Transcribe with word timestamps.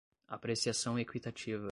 apreciação 0.27 0.97
equitativa 0.97 1.69